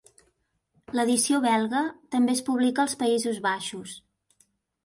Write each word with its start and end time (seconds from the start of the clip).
L'edició 0.99 1.41
belga 1.43 1.83
també 2.17 2.35
es 2.39 2.43
publica 2.49 2.85
als 2.87 2.97
Països 3.03 3.41
Baixos. 3.49 3.95